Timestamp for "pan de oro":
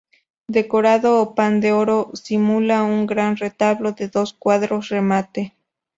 1.35-2.09